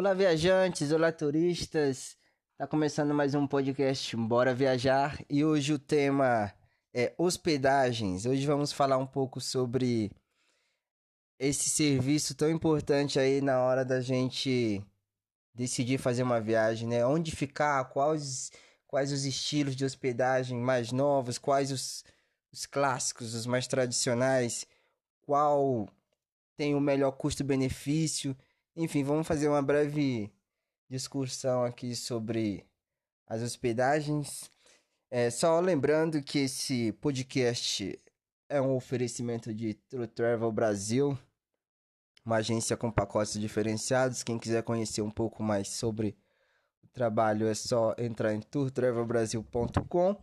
[0.00, 2.16] Olá, viajantes, olá, turistas.
[2.56, 6.50] Tá começando mais um podcast Bora Viajar e hoje o tema
[6.94, 8.24] é hospedagens.
[8.24, 10.10] Hoje vamos falar um pouco sobre
[11.38, 14.82] esse serviço tão importante aí na hora da gente
[15.54, 17.04] decidir fazer uma viagem, né?
[17.04, 18.50] Onde ficar, quais,
[18.86, 22.04] quais os estilos de hospedagem mais novos, quais os,
[22.50, 24.66] os clássicos, os mais tradicionais,
[25.20, 25.86] qual
[26.56, 28.34] tem o melhor custo-benefício.
[28.82, 30.32] Enfim, vamos fazer uma breve
[30.88, 32.66] discussão aqui sobre
[33.26, 34.50] as hospedagens.
[35.10, 38.00] É, só lembrando que esse podcast
[38.48, 41.18] é um oferecimento de True Travel Brasil,
[42.24, 44.22] uma agência com pacotes diferenciados.
[44.22, 46.16] Quem quiser conhecer um pouco mais sobre
[46.82, 50.16] o trabalho é só entrar em tourtravelbrasil.com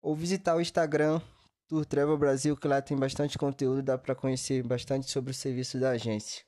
[0.00, 1.20] ou visitar o Instagram
[1.68, 5.78] Tour Travel Brasil, que lá tem bastante conteúdo, dá para conhecer bastante sobre o serviço
[5.78, 6.45] da agência.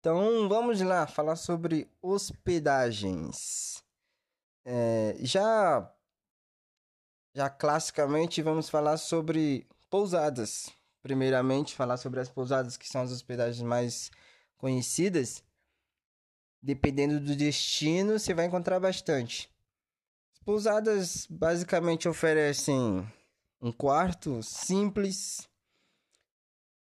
[0.00, 3.84] Então vamos lá falar sobre hospedagens.
[4.64, 5.94] É, já,
[7.34, 10.70] já classicamente vamos falar sobre pousadas.
[11.02, 14.10] Primeiramente, falar sobre as pousadas que são as hospedagens mais
[14.56, 15.44] conhecidas.
[16.62, 19.50] Dependendo do destino, você vai encontrar bastante.
[20.32, 23.06] As pousadas basicamente oferecem
[23.60, 25.49] um quarto simples.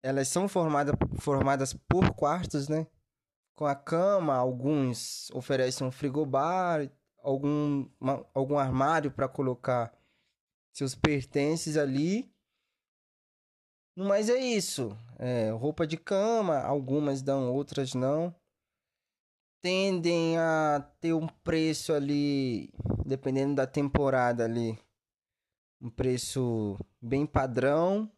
[0.03, 2.87] Elas são formada, formadas por quartos, né?
[3.55, 9.93] Com a cama, alguns oferecem um frigobar, algum, uma, algum armário para colocar
[10.73, 12.33] seus pertences ali.
[13.95, 14.97] Mas é isso.
[15.19, 18.33] É, roupa de cama, algumas dão, outras não.
[19.61, 22.73] Tendem a ter um preço ali,
[23.05, 24.79] dependendo da temporada ali,
[25.79, 28.11] um preço bem padrão.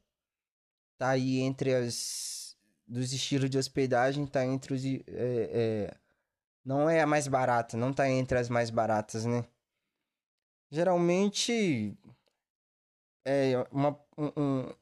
[0.98, 2.56] Tá aí entre as
[2.88, 5.98] dos estilos de hospedagem, tá entre os é, é,
[6.64, 9.46] não é a mais barata, não tá entre as mais baratas, né?
[10.70, 11.98] Geralmente
[13.26, 14.74] é uma, um,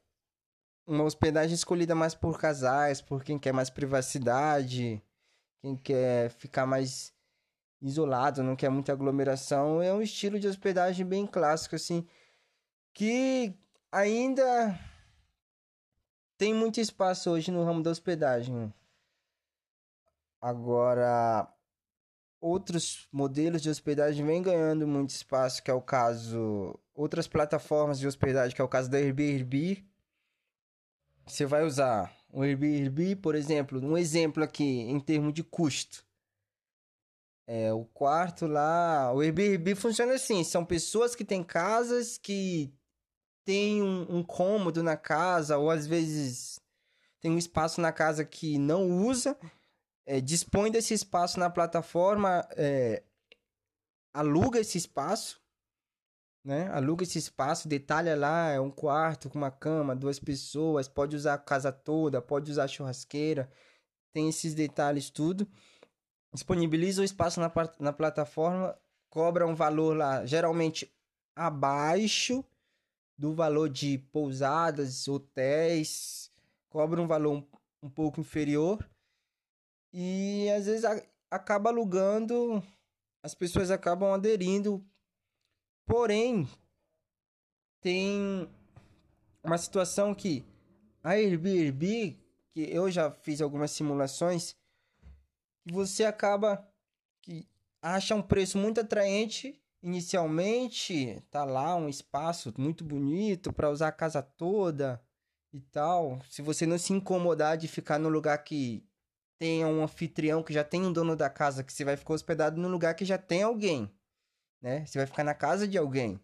[0.86, 5.02] uma hospedagem escolhida mais por casais, por quem quer mais privacidade,
[5.60, 7.12] quem quer ficar mais
[7.80, 9.82] isolado, não quer muita aglomeração.
[9.82, 12.06] É um estilo de hospedagem bem clássico, assim
[12.94, 13.54] que
[13.90, 14.78] ainda
[16.42, 18.74] tem muito espaço hoje no ramo da hospedagem.
[20.40, 21.48] Agora,
[22.40, 26.76] outros modelos de hospedagem vêm ganhando muito espaço, que é o caso.
[26.96, 29.86] Outras plataformas de hospedagem, que é o caso da Airbnb.
[31.28, 36.04] Você vai usar o Airbnb, por exemplo, um exemplo aqui em termos de custo.
[37.46, 42.74] É, o quarto lá, o Airbnb funciona assim, são pessoas que têm casas que
[43.44, 46.60] tem um, um cômodo na casa, ou às vezes
[47.20, 49.38] tem um espaço na casa que não usa,
[50.06, 53.02] é, dispõe desse espaço na plataforma, é,
[54.12, 55.40] aluga esse espaço,
[56.44, 56.68] né?
[56.72, 61.34] Aluga esse espaço, detalha lá, é um quarto com uma cama, duas pessoas, pode usar
[61.34, 63.48] a casa toda, pode usar a churrasqueira,
[64.12, 65.48] tem esses detalhes tudo.
[66.34, 68.76] Disponibiliza o espaço na, na plataforma,
[69.08, 70.92] cobra um valor lá, geralmente
[71.36, 72.44] abaixo
[73.22, 76.28] do valor de pousadas, hotéis,
[76.68, 77.46] cobra um valor um,
[77.80, 78.84] um pouco inferior
[79.92, 81.00] e às vezes a,
[81.30, 82.60] acaba alugando,
[83.22, 84.84] as pessoas acabam aderindo.
[85.86, 86.48] Porém,
[87.80, 88.50] tem
[89.40, 90.44] uma situação que
[91.00, 92.18] a Airbnb,
[92.50, 94.56] que eu já fiz algumas simulações,
[95.64, 96.68] você acaba
[97.20, 97.48] que
[97.80, 103.92] acha um preço muito atraente inicialmente tá lá um espaço muito bonito para usar a
[103.92, 105.02] casa toda
[105.52, 106.20] e tal.
[106.30, 108.86] Se você não se incomodar de ficar no lugar que
[109.38, 112.60] tenha um anfitrião que já tem um dono da casa, que você vai ficar hospedado
[112.60, 113.92] no lugar que já tem alguém,
[114.60, 114.86] né?
[114.86, 116.20] Você vai ficar na casa de alguém.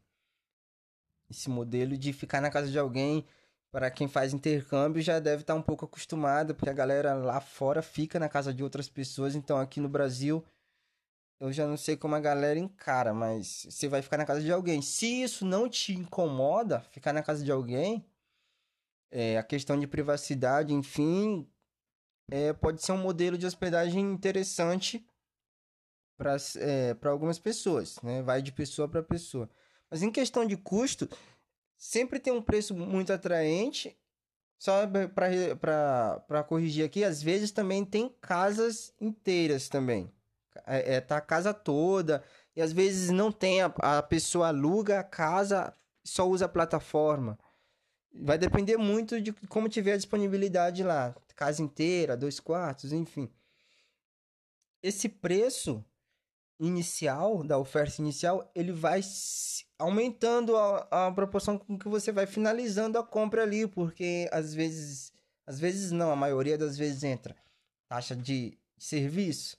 [1.29, 3.27] Esse modelo de ficar na casa de alguém,
[3.73, 7.41] para quem faz intercâmbio, já deve estar tá um pouco acostumado, porque a galera lá
[7.41, 10.45] fora fica na casa de outras pessoas, então aqui no Brasil
[11.41, 14.51] eu já não sei como a galera encara, mas você vai ficar na casa de
[14.51, 14.83] alguém.
[14.83, 18.05] Se isso não te incomoda, ficar na casa de alguém,
[19.11, 21.49] é, a questão de privacidade, enfim,
[22.31, 25.07] é, pode ser um modelo de hospedagem interessante
[26.17, 28.21] para é, algumas pessoas, né?
[28.23, 29.49] Vai de pessoa para pessoa.
[29.89, 31.09] Mas em questão de custo,
[31.77, 33.97] sempre tem um preço muito atraente.
[34.59, 40.13] Só para corrigir aqui, às vezes também tem casas inteiras também.
[40.69, 42.23] É, é, tá a casa toda.
[42.55, 43.67] E às vezes não tem, a,
[43.99, 45.73] a pessoa aluga a casa
[46.05, 47.39] só usa a plataforma.
[48.13, 51.15] Vai depender muito de como tiver a disponibilidade lá.
[51.37, 53.31] Casa inteira, dois quartos, enfim.
[54.83, 55.85] esse preço
[56.61, 59.01] inicial, da oferta inicial, ele vai
[59.79, 65.13] aumentando a, a proporção com que você vai finalizando a compra ali, porque às vezes,
[65.47, 67.37] às vezes não, a maioria das vezes entra
[67.89, 69.57] taxa de serviço,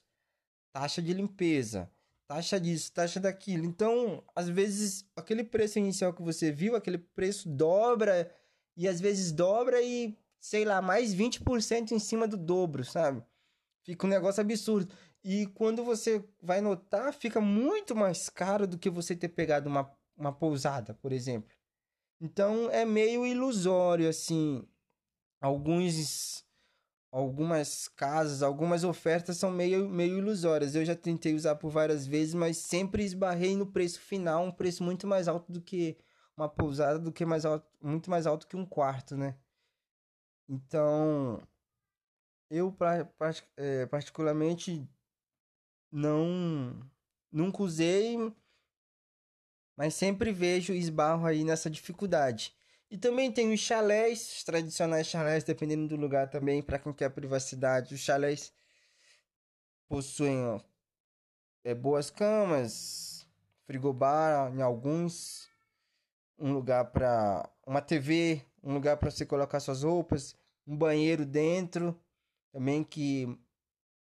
[0.72, 1.90] taxa de limpeza,
[2.28, 3.66] taxa disso, taxa daquilo.
[3.66, 8.32] Então, às vezes, aquele preço inicial que você viu, aquele preço dobra
[8.78, 13.24] e às vezes dobra e, sei lá, mais 20% em cima do dobro, sabe?
[13.84, 14.94] Fica um negócio absurdo.
[15.24, 19.92] E quando você vai notar, fica muito mais caro do que você ter pegado uma,
[20.16, 21.50] uma pousada, por exemplo.
[22.22, 24.64] Então é meio ilusório, assim.
[25.42, 26.46] Alguns.
[27.12, 30.76] Algumas casas, algumas ofertas são meio, meio ilusórias.
[30.76, 34.84] Eu já tentei usar por várias vezes, mas sempre esbarrei no preço final, um preço
[34.84, 35.98] muito mais alto do que
[36.38, 39.36] uma pousada, do que mais alto, muito mais alto que um quarto, né?
[40.48, 41.42] Então,
[42.50, 42.76] eu
[43.58, 44.88] é, particularmente
[45.92, 46.80] não
[47.32, 48.18] nunca usei,
[49.76, 52.56] mas sempre vejo esbarro aí nessa dificuldade.
[52.90, 57.10] E também tem os chalés, os tradicionais chalés, dependendo do lugar também, para quem quer
[57.10, 57.94] privacidade.
[57.94, 58.52] Os chalés
[59.88, 60.60] possuem ó,
[61.64, 63.28] é, boas camas,
[63.66, 65.48] frigobar em alguns,
[66.38, 70.36] um lugar para uma TV, um lugar para você colocar suas roupas,
[70.66, 72.00] um banheiro dentro,
[72.52, 73.28] também que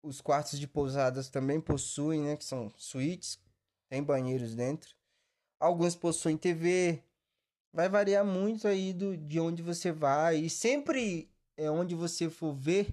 [0.03, 2.37] os quartos de pousadas também possuem, né?
[2.37, 3.39] Que são suítes,
[3.89, 4.97] tem banheiros dentro.
[5.61, 7.01] Alguns possuem TV.
[7.73, 10.37] Vai variar muito aí do, de onde você vai.
[10.39, 12.93] E sempre é onde você for ver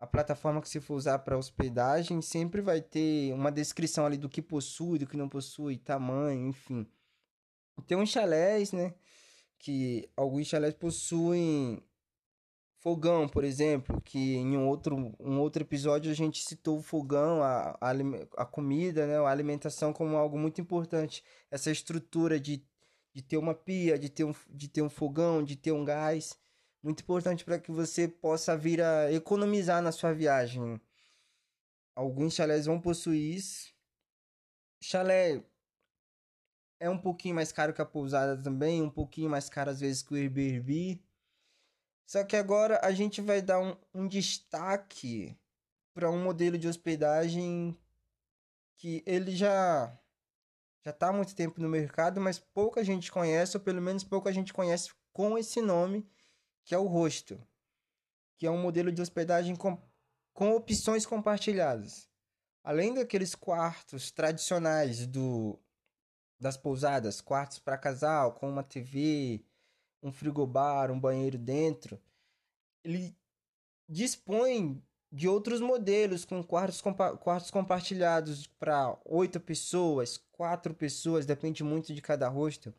[0.00, 4.28] a plataforma que você for usar para hospedagem, sempre vai ter uma descrição ali do
[4.28, 6.84] que possui, do que não possui, tamanho, enfim.
[7.86, 8.94] Tem uns chalés, né?
[9.60, 11.80] Que alguns chalés possuem
[12.82, 17.40] fogão, por exemplo, que em um outro, um outro episódio a gente citou o fogão,
[17.40, 17.92] a, a,
[18.38, 21.22] a comida, né, a alimentação como algo muito importante.
[21.48, 22.66] Essa estrutura de,
[23.12, 26.38] de ter uma pia, de ter um, de ter um fogão, de ter um gás,
[26.82, 30.80] muito importante para que você possa vir a economizar na sua viagem.
[31.94, 33.72] Alguns chalés vão possuir isso.
[34.82, 35.44] Chalé
[36.80, 40.02] é um pouquinho mais caro que a pousada também, um pouquinho mais caro às vezes
[40.02, 41.00] que o Airbnb
[42.12, 45.34] só que agora a gente vai dar um, um destaque
[45.94, 47.74] para um modelo de hospedagem
[48.76, 49.98] que ele já
[50.84, 54.32] já está há muito tempo no mercado, mas pouca gente conhece, ou pelo menos pouca
[54.32, 56.08] gente conhece com esse nome,
[56.64, 57.40] que é o Rosto,
[58.36, 59.80] que é um modelo de hospedagem com,
[60.32, 62.08] com opções compartilhadas.
[62.64, 65.58] Além daqueles quartos tradicionais do
[66.38, 69.44] das pousadas, quartos para casal, com uma TV,
[70.02, 72.02] um frigobar, um banheiro dentro,
[72.82, 73.16] ele
[73.88, 74.82] dispõe
[75.12, 81.92] de outros modelos com quartos, compa quartos compartilhados para oito pessoas, quatro pessoas, depende muito
[81.92, 82.72] de cada hostel.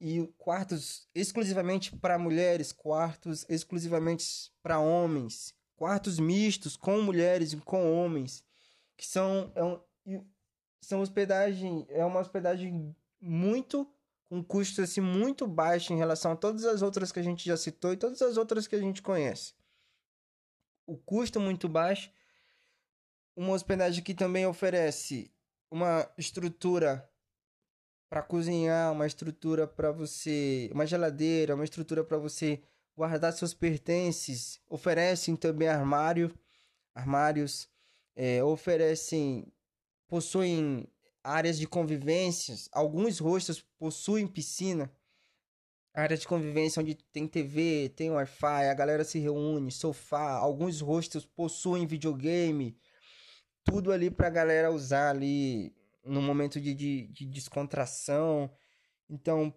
[0.00, 7.92] E quartos exclusivamente para mulheres, quartos exclusivamente para homens, quartos mistos com mulheres e com
[7.92, 8.42] homens,
[8.96, 9.78] que são é um,
[10.80, 13.86] são hospedagem, é uma hospedagem muito
[14.24, 17.44] com um custo assim muito baixo em relação a todas as outras que a gente
[17.44, 19.52] já citou e todas as outras que a gente conhece.
[20.86, 22.10] O custo muito baixo.
[23.34, 25.30] Uma hospedagem que também oferece
[25.70, 27.06] uma estrutura
[28.08, 32.62] para cozinhar, uma estrutura para você, uma geladeira, uma estrutura para você
[32.96, 34.60] guardar seus pertences.
[34.68, 36.32] Oferecem também armário,
[36.94, 37.68] armários,
[38.14, 39.52] é, oferecem,
[40.08, 40.88] possuem
[41.22, 42.68] áreas de convivências.
[42.72, 44.90] Alguns hostels possuem piscina.
[45.96, 50.32] Área de convivência onde tem TV, tem Wi-Fi, a galera se reúne, sofá.
[50.32, 52.76] Alguns hostels possuem videogame.
[53.64, 55.74] Tudo ali pra galera usar ali
[56.04, 58.50] no momento de, de, de descontração.
[59.08, 59.54] Então,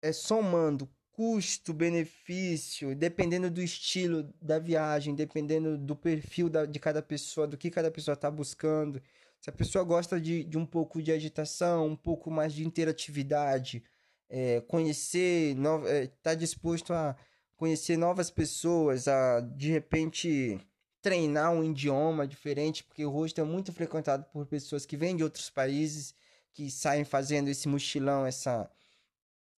[0.00, 7.02] é somando custo, benefício, dependendo do estilo da viagem, dependendo do perfil da, de cada
[7.02, 9.02] pessoa, do que cada pessoa está buscando.
[9.38, 13.84] Se a pessoa gosta de, de um pouco de agitação, um pouco mais de interatividade,
[14.28, 17.16] é, conhecer, está é, tá disposto a
[17.56, 20.58] conhecer novas pessoas, a de repente
[21.00, 25.22] treinar um idioma diferente, porque o rosto é muito frequentado por pessoas que vêm de
[25.22, 26.14] outros países,
[26.52, 28.68] que saem fazendo esse mochilão, essa,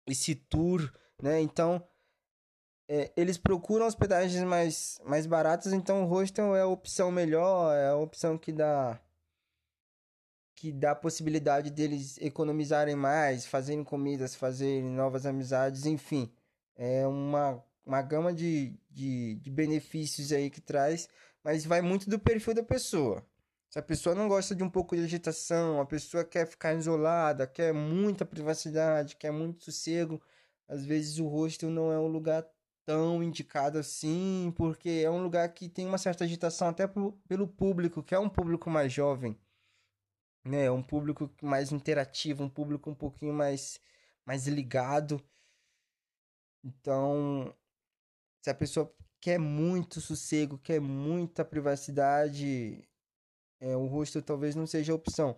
[0.05, 1.41] esse tour, né?
[1.41, 1.83] Então,
[2.87, 7.89] é, eles procuram hospedagens mais, mais baratas, então o hostel é a opção melhor, é
[7.89, 8.99] a opção que dá
[10.59, 16.29] que dá a possibilidade deles economizarem mais, fazerem comidas, fazerem novas amizades, enfim.
[16.75, 21.07] É uma, uma gama de, de, de benefícios aí que traz,
[21.41, 23.25] mas vai muito do perfil da pessoa.
[23.69, 27.47] Se a pessoa não gosta de um pouco de agitação, a pessoa quer ficar isolada,
[27.47, 30.21] quer muita privacidade, quer muito sossego,
[30.67, 32.45] às vezes o hostel não é um lugar
[32.85, 38.03] tão indicado assim, porque é um lugar que tem uma certa agitação até pelo público,
[38.03, 39.37] que é um público mais jovem,
[40.49, 40.69] né?
[40.71, 43.79] Um público mais interativo, um público um pouquinho mais
[44.25, 45.21] mais ligado.
[46.63, 47.53] Então,
[48.41, 52.87] se a pessoa quer muito sossego, quer muita privacidade,
[53.59, 55.37] é, o hostel talvez não seja a opção.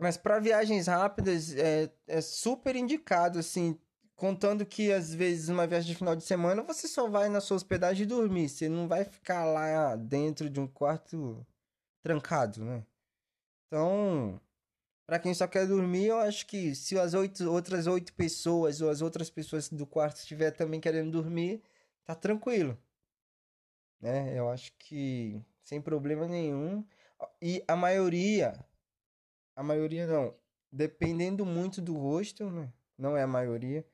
[0.00, 3.78] Mas para viagens rápidas é, é super indicado, assim,
[4.14, 7.56] contando que às vezes uma viagem de final de semana você só vai na sua
[7.56, 11.46] hospedagem dormir, você não vai ficar lá dentro de um quarto
[12.02, 12.84] trancado, né?
[13.68, 14.40] Então,
[15.06, 18.88] para quem só quer dormir, eu acho que se as oito, outras oito pessoas ou
[18.88, 21.62] as outras pessoas do quarto estiver também querendo dormir,
[22.04, 22.76] tá tranquilo.
[24.00, 24.38] Né?
[24.38, 26.84] Eu acho que sem problema nenhum.
[27.42, 28.54] E a maioria,
[29.54, 30.34] a maioria não,
[30.72, 32.72] dependendo muito do rosto, né?
[32.96, 33.86] não é a maioria.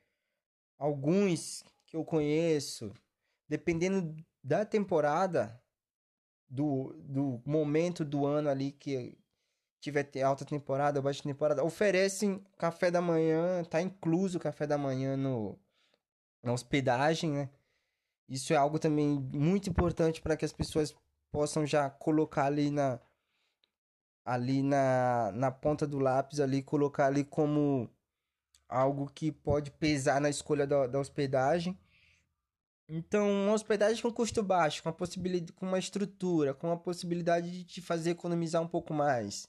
[0.78, 2.93] Alguns que eu conheço,
[3.49, 5.61] dependendo da temporada,
[6.49, 9.19] do, do momento do ano ali que
[9.84, 15.16] tiver alta temporada, baixa temporada, oferecem café da manhã, tá incluso o café da manhã
[15.16, 15.58] no,
[16.42, 17.50] na hospedagem, né?
[18.26, 20.94] Isso é algo também muito importante para que as pessoas
[21.30, 22.98] possam já colocar ali na
[24.24, 27.90] ali na, na ponta do lápis ali colocar ali como
[28.66, 31.78] algo que pode pesar na escolha da, da hospedagem.
[32.88, 37.50] Então, uma hospedagem com custo baixo, com a possibilidade, com uma estrutura, com a possibilidade
[37.50, 39.48] de te fazer economizar um pouco mais,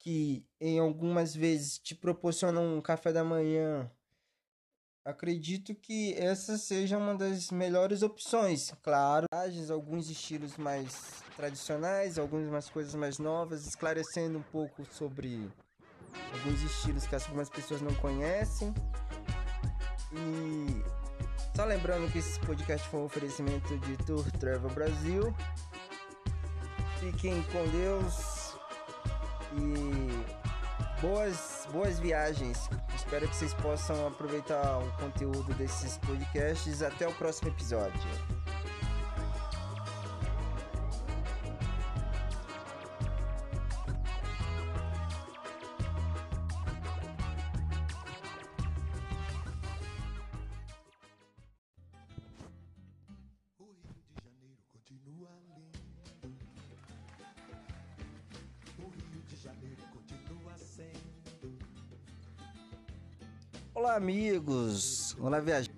[0.00, 3.88] que em algumas vezes te proporciona um café da manhã
[5.02, 8.72] Acredito que essa seja uma das melhores opções.
[8.82, 9.26] Claro,
[9.70, 15.50] alguns estilos mais tradicionais, algumas coisas mais novas, esclarecendo um pouco sobre
[16.32, 18.74] alguns estilos que algumas pessoas não conhecem.
[20.12, 20.84] E
[21.56, 25.34] só lembrando que esse podcast foi um oferecimento de Tour Travel Brasil.
[27.00, 28.39] Fiquem com Deus
[29.52, 32.68] e boas, boas viagens.
[32.94, 36.82] Espero que vocês possam aproveitar o conteúdo desses podcasts.
[36.82, 38.39] Até o próximo episódio.
[63.72, 65.16] Olá, amigos!
[65.20, 65.69] Olá, viajantes!